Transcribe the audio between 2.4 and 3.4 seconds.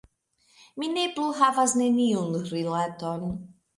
rilaton.